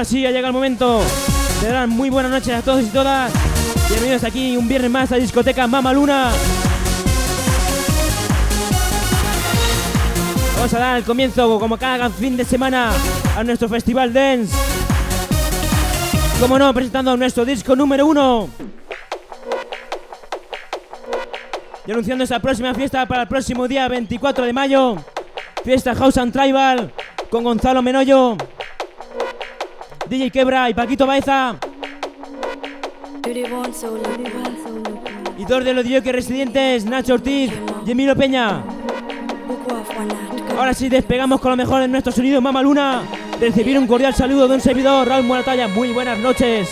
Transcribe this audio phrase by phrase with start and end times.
[0.00, 1.02] ahora sí, ya llega el momento
[1.62, 3.30] dar muy buenas noches a todos y todas.
[3.86, 6.30] Bienvenidos aquí un viernes más a discoteca Mama Luna.
[10.56, 12.92] Vamos a dar el comienzo, como cada fin de semana,
[13.36, 14.56] a nuestro festival dance.
[16.40, 18.48] Como no, presentando nuestro disco número uno.
[21.86, 24.96] Y anunciando esa próxima fiesta para el próximo día 24 de mayo.
[25.62, 26.90] Fiesta House and Tribal
[27.30, 28.38] con Gonzalo Menoyo,
[30.10, 31.56] DJ Quebra y Paquito Baeza.
[35.38, 37.52] Y dos de los que residentes, Nacho Ortiz
[37.86, 38.64] y Emilio Peña.
[40.58, 43.02] Ahora sí despegamos con lo mejor de nuestro sonido Mama Luna.
[43.40, 45.68] Recibir un cordial saludo de un servidor, Raúl Moratalla.
[45.68, 46.68] Muy buenas noches.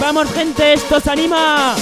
[0.00, 1.74] Vamos gente, esto se anima.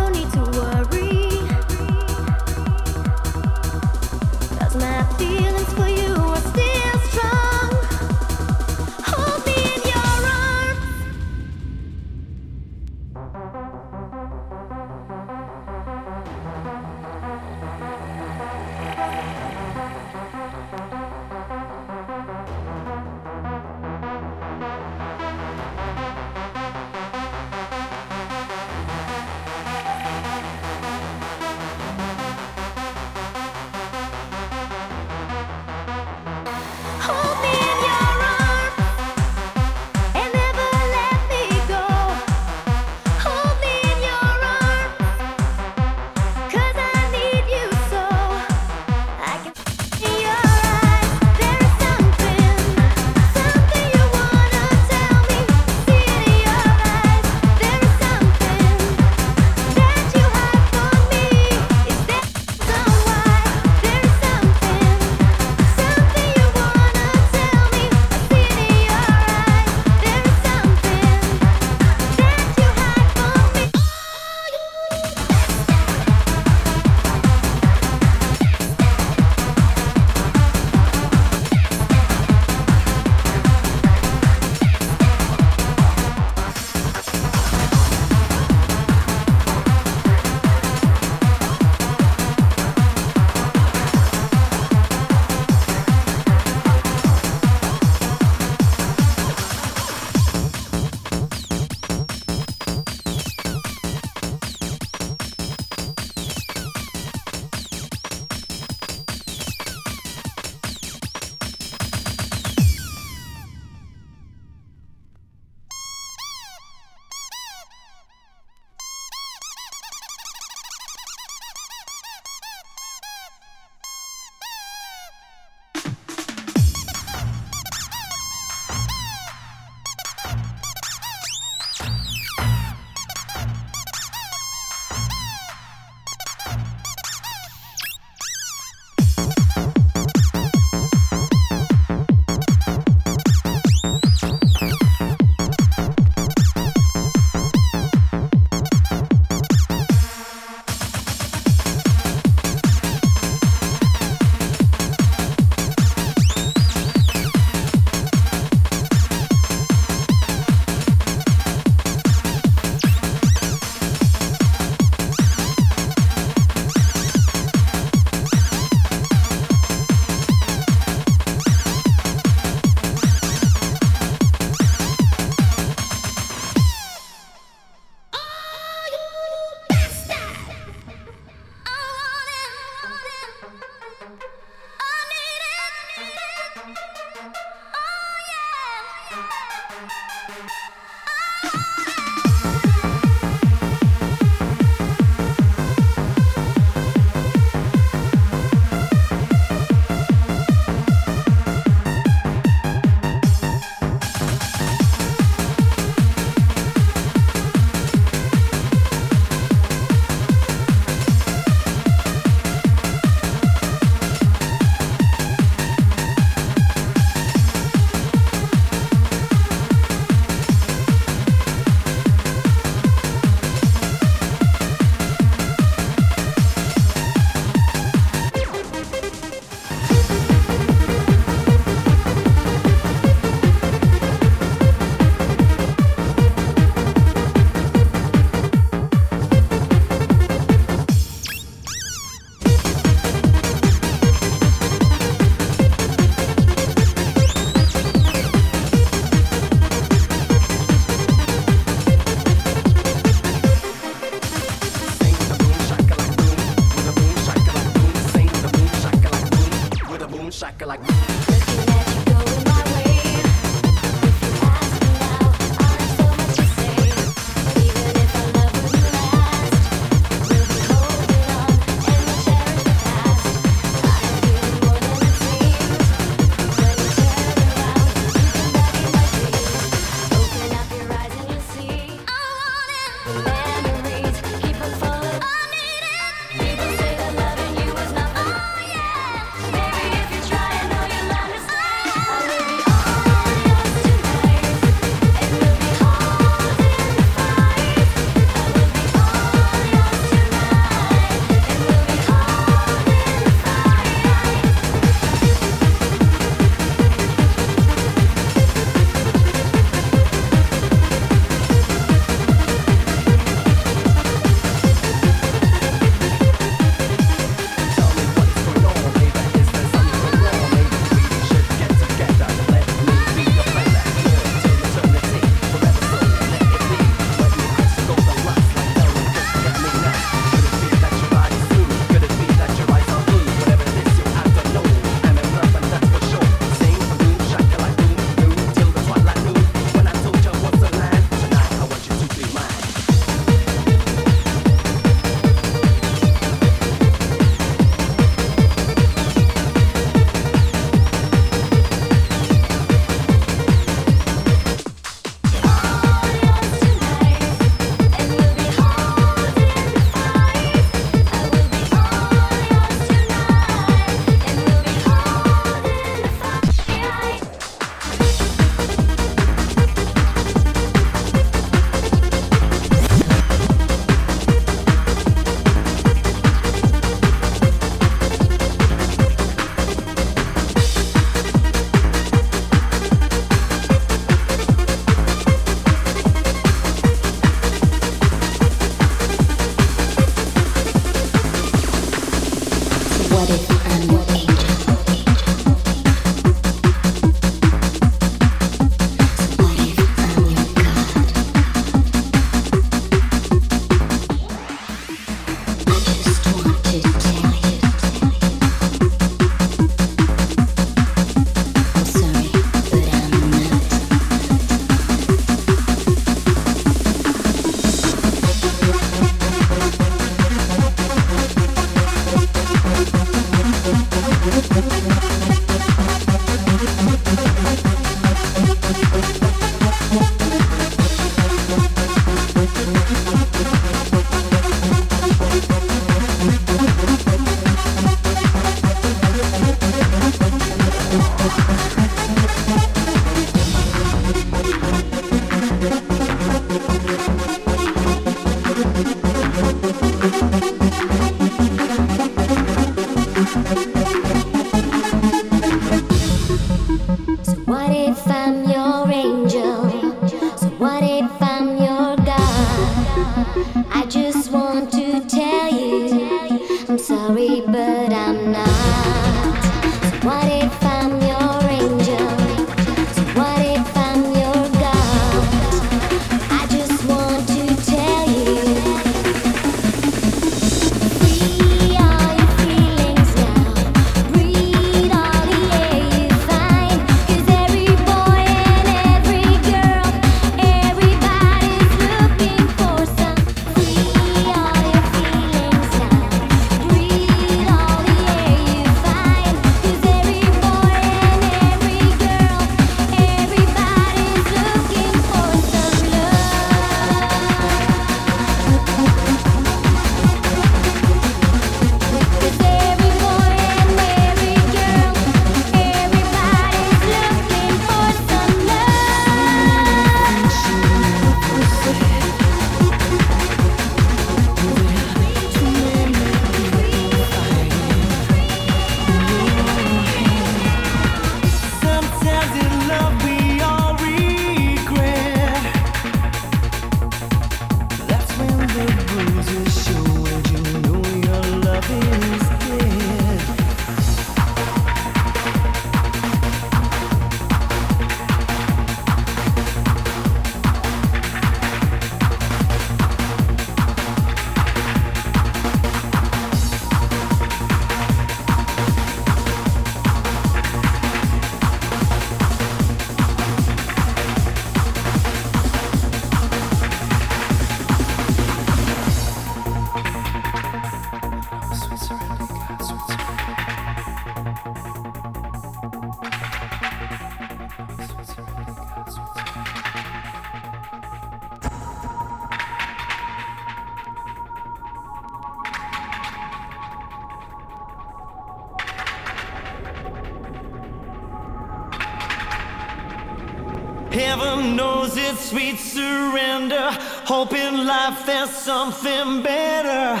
[598.30, 600.00] something better.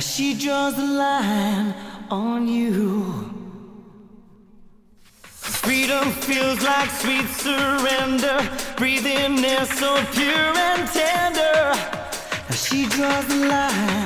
[0.00, 1.74] She draws the line
[2.10, 3.30] on you.
[5.22, 8.38] Freedom feels like sweet surrender.
[8.76, 11.74] Breathing air so pure and tender.
[12.52, 13.99] She draws the line.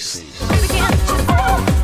[0.00, 0.24] Peace.
[0.48, 1.79] Peace.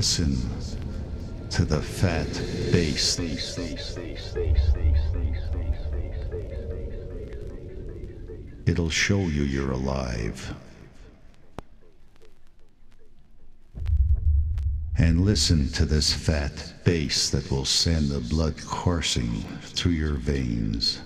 [0.00, 0.34] Listen
[1.50, 2.26] to the fat
[2.72, 3.18] bass.
[8.64, 10.54] It'll show you you're alive.
[14.96, 21.02] And listen to this fat bass that will send the blood coursing through your veins.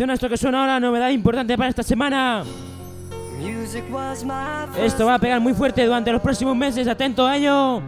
[0.00, 2.42] atención esto que suena ahora, novedad importante para esta semana.
[4.78, 7.82] Esto va a pegar muy fuerte durante los próximos meses, atento a ello.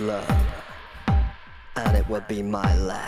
[0.00, 0.46] love,
[1.76, 3.07] and it would be my last.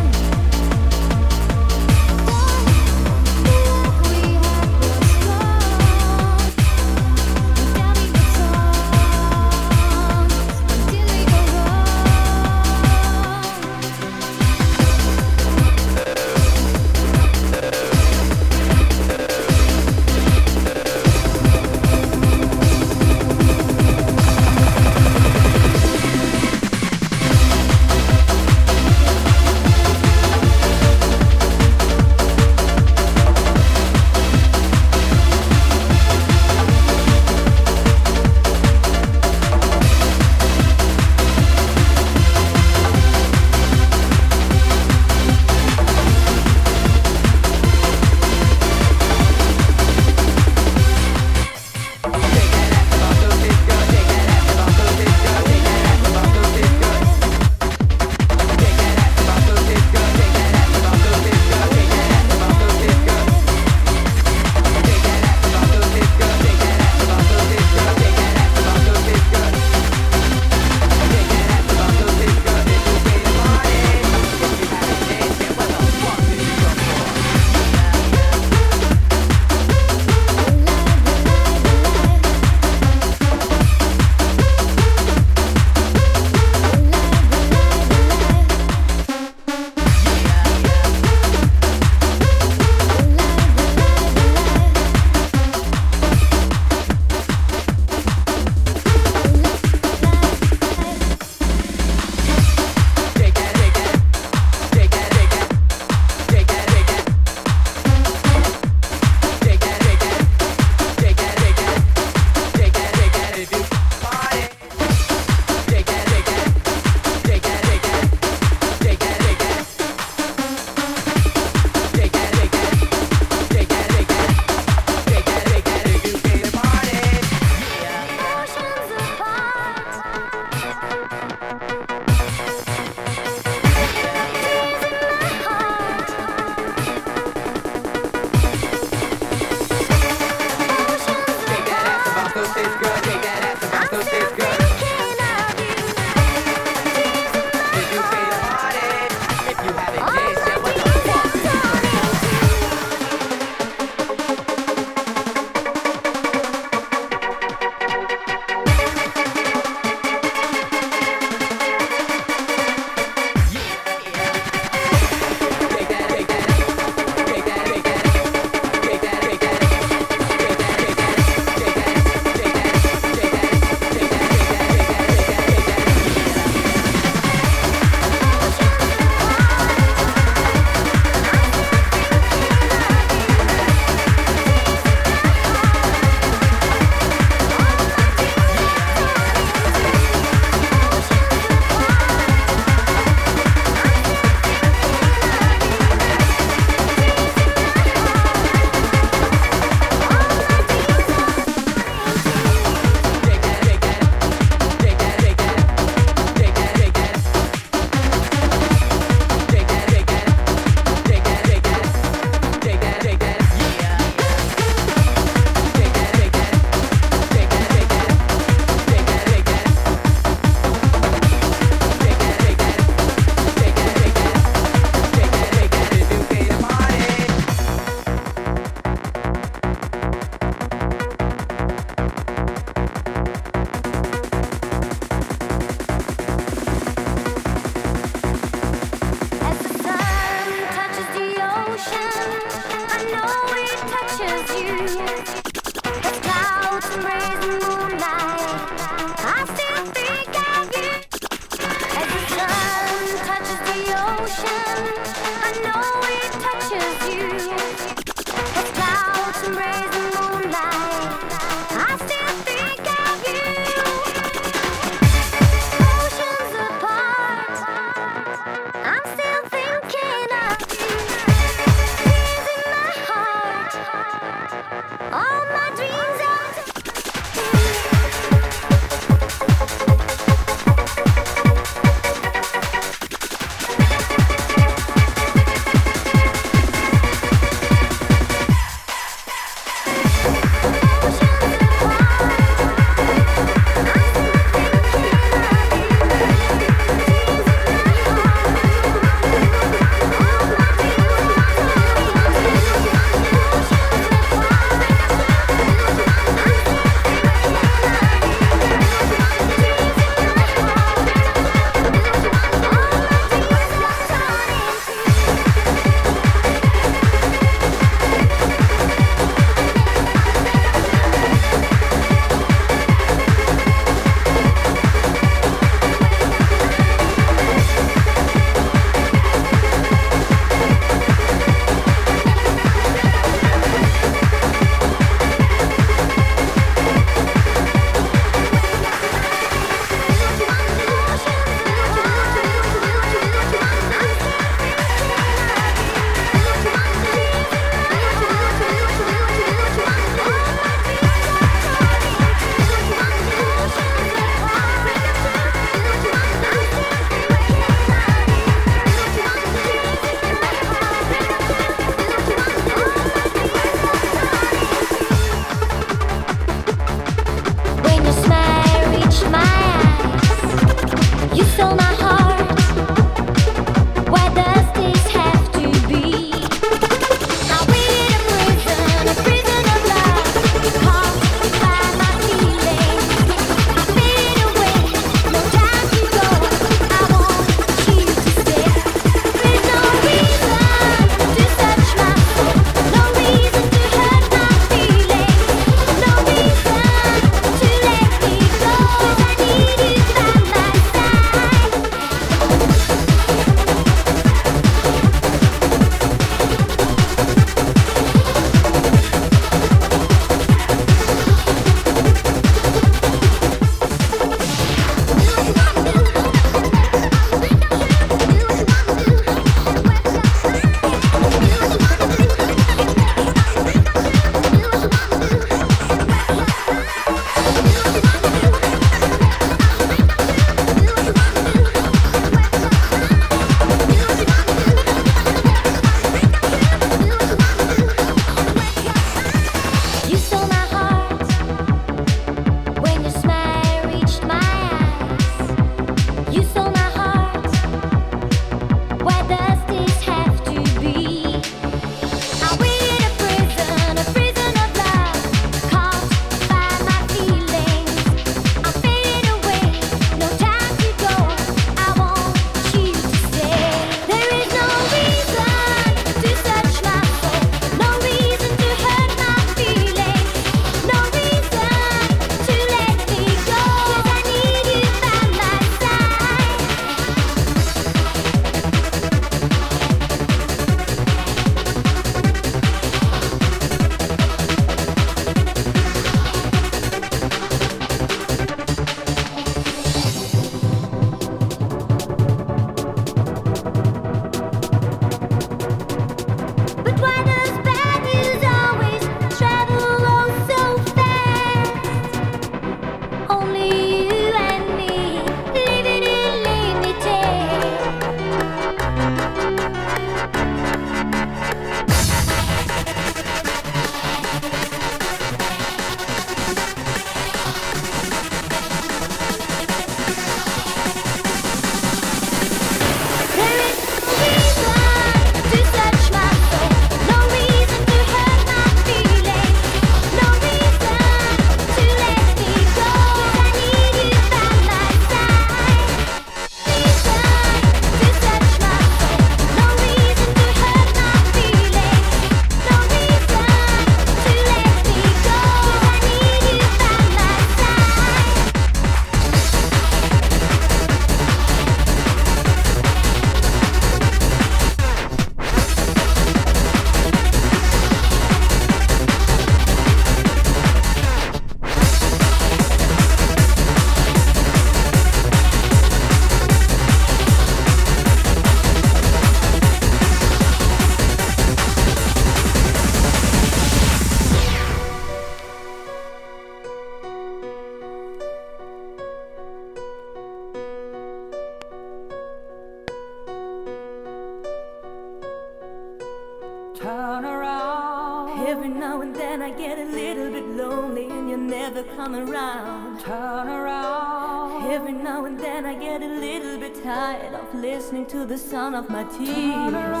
[598.26, 600.00] the sound of my tears.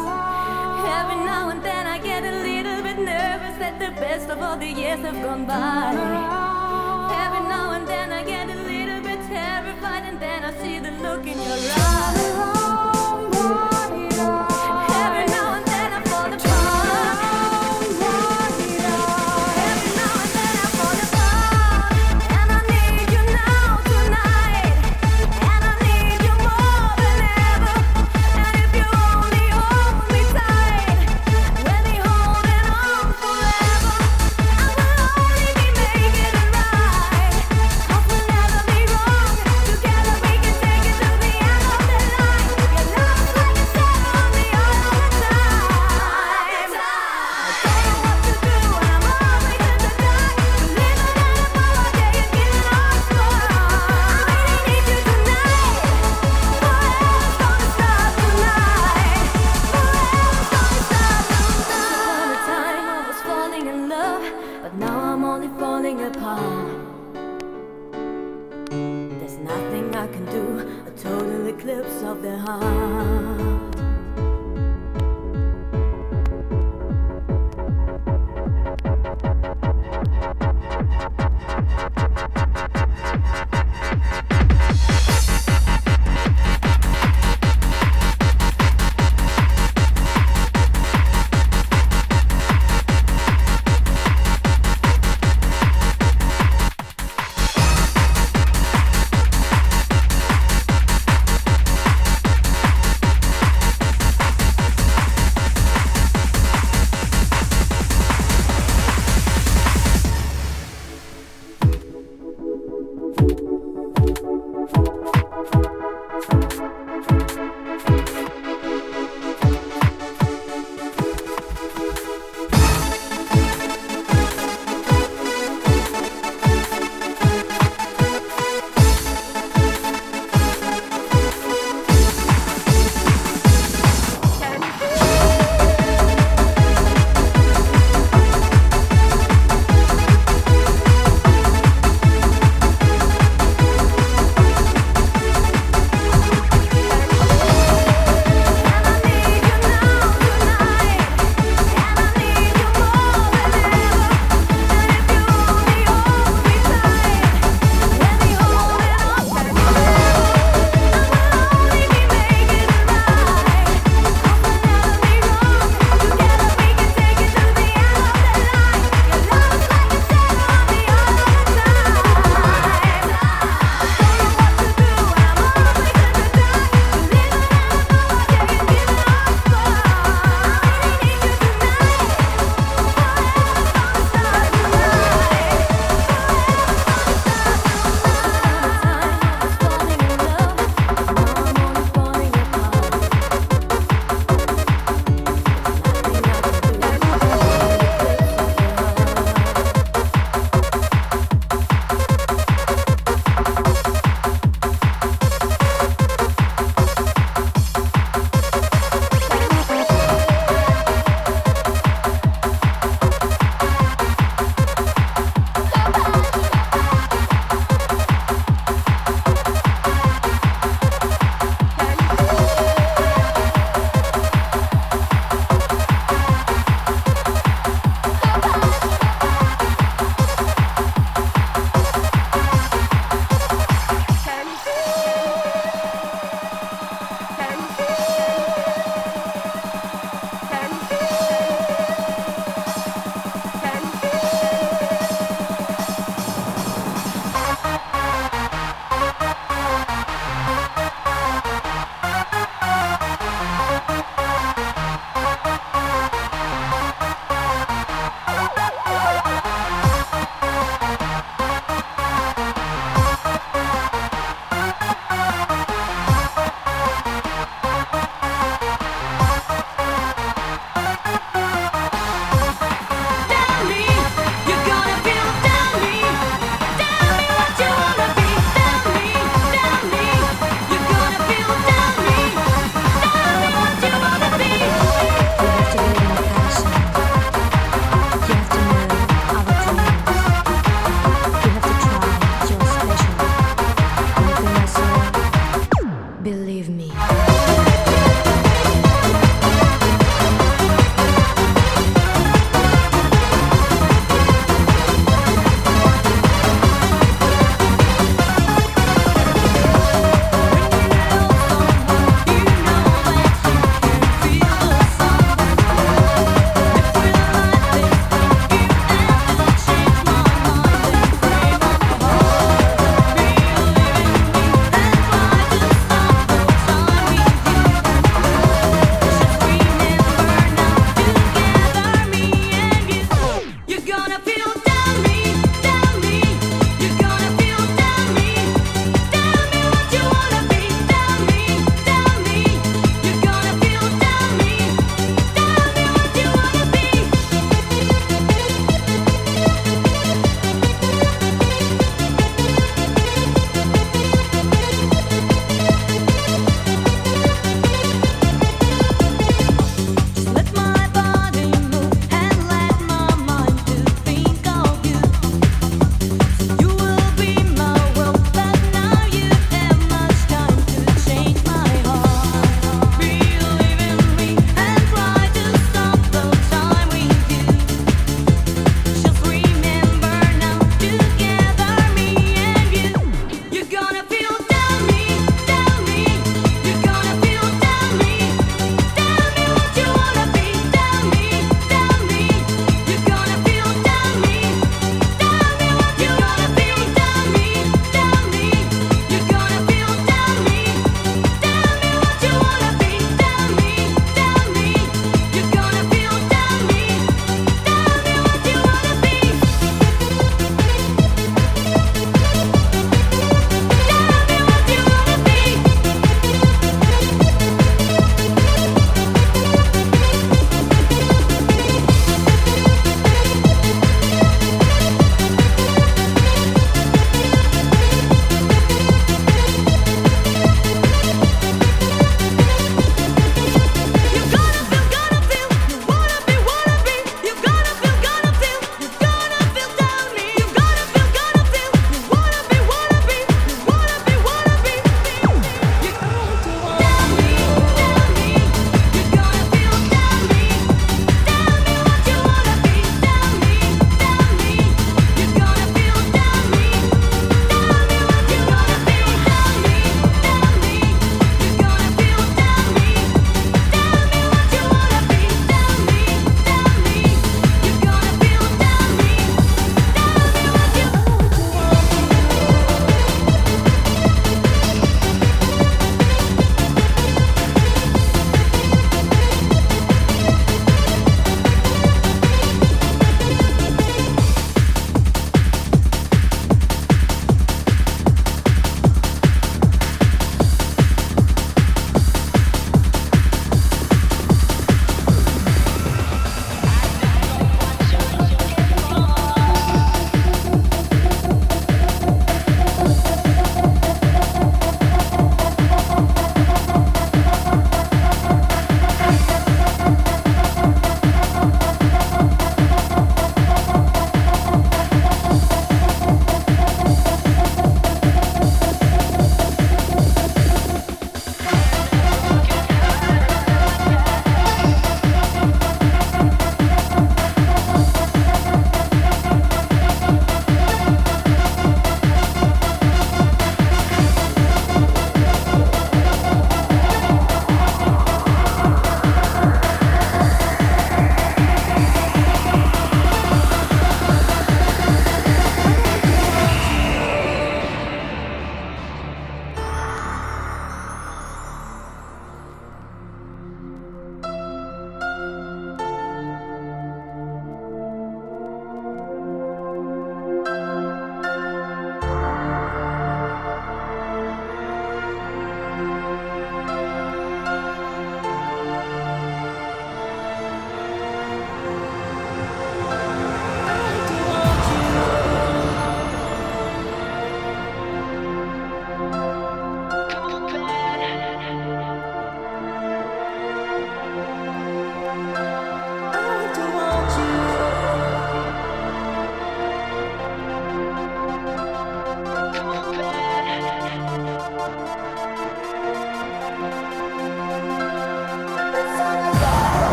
[0.98, 4.56] Every now and then I get a little bit nervous that the best of all
[4.56, 5.83] the years have gone by.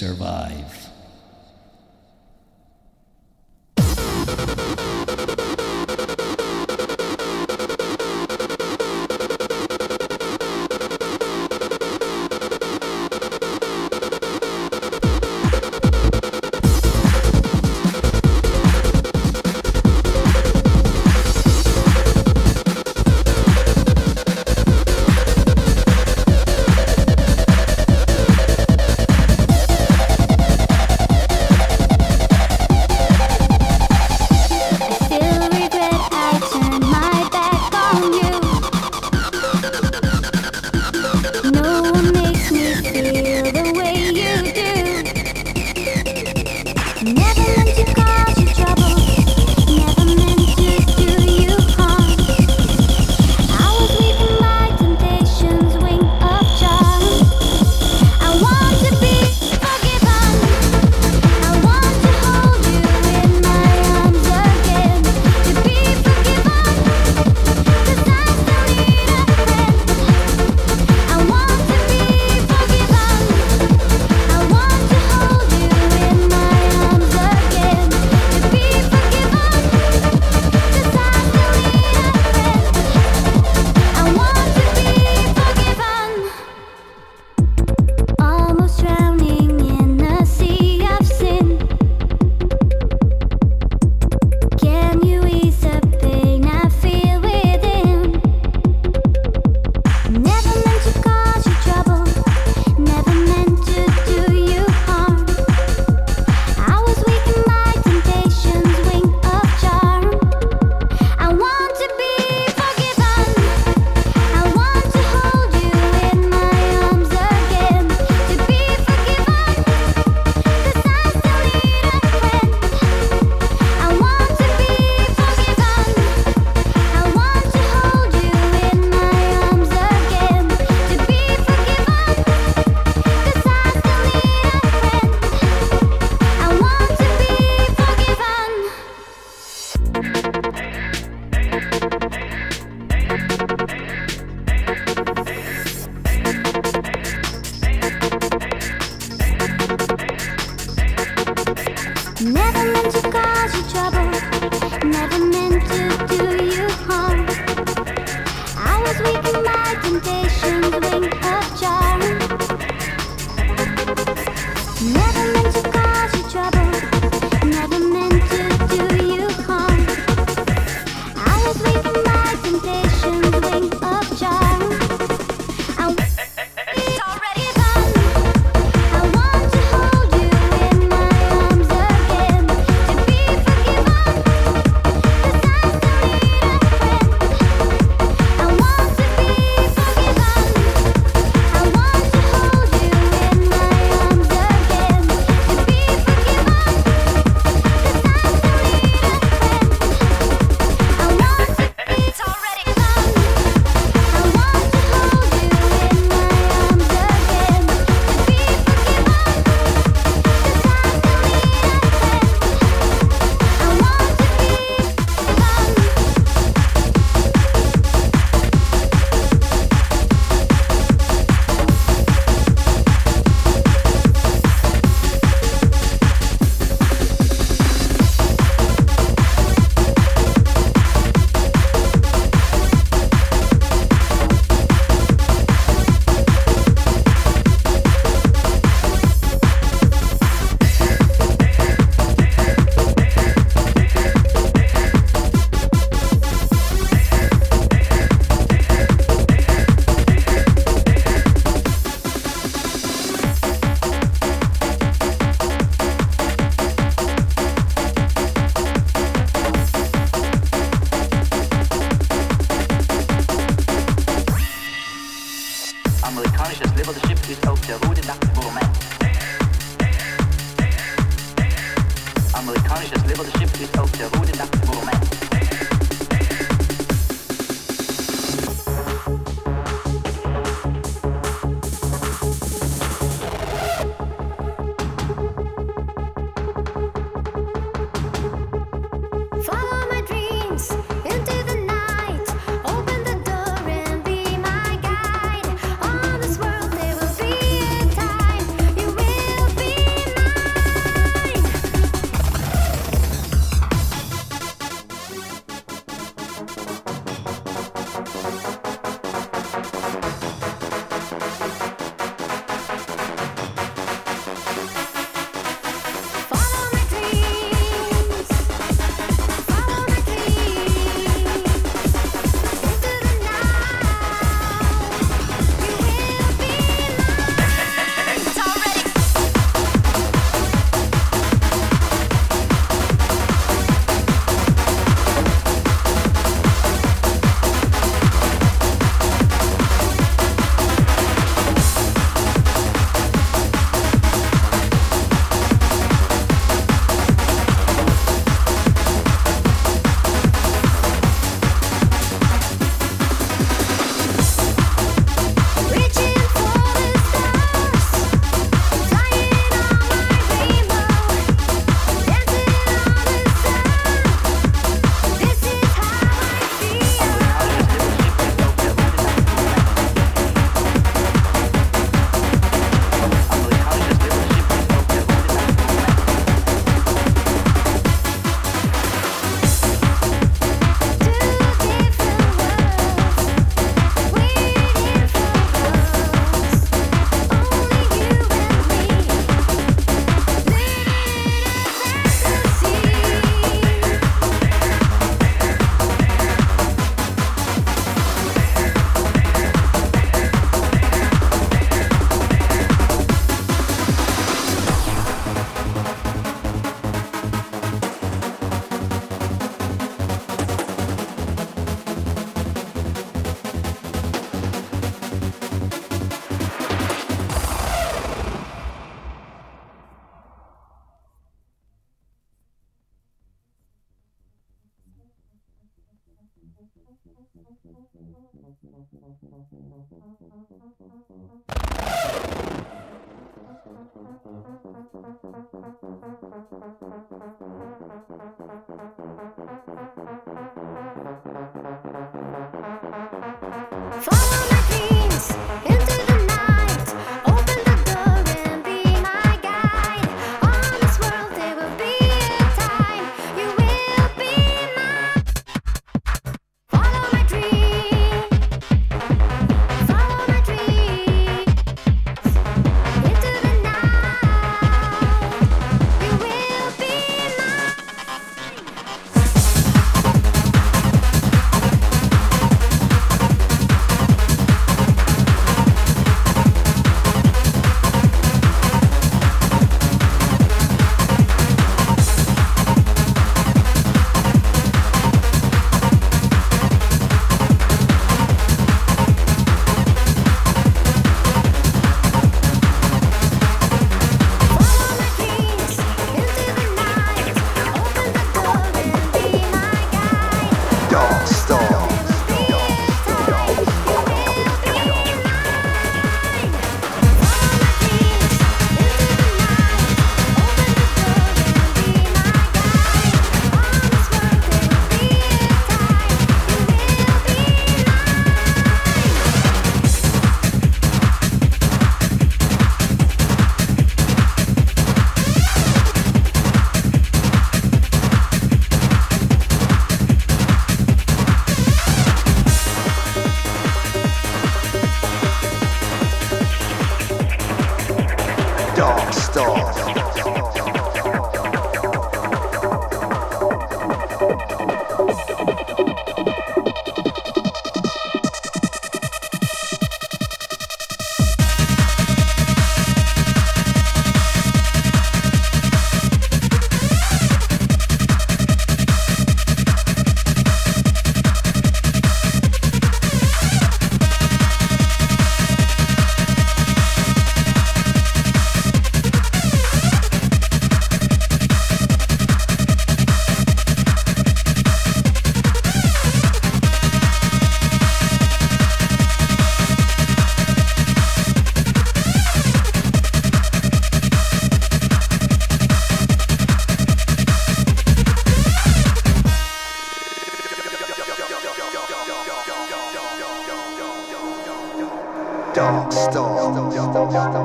[0.00, 0.79] Survive.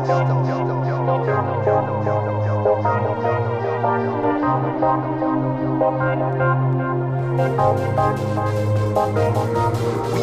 [0.05, 0.11] We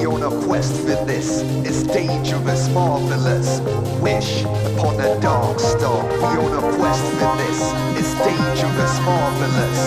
[0.07, 1.43] on a quest for this.
[1.67, 3.61] It's dangerous, marvelous.
[4.01, 4.45] Wish
[4.83, 6.05] upon a dark star.
[6.07, 6.13] We
[6.43, 7.61] on a quest for this.
[7.99, 9.81] It's dangerous, marvelous.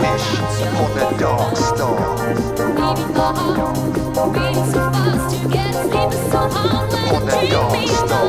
[0.00, 0.28] Wish
[0.64, 1.98] upon a dark star.
[2.32, 3.34] Reading far,
[4.32, 6.92] reading so fast to get sleep is so hard.
[6.92, 8.28] Upon a dark star.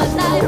[0.00, 0.42] and down.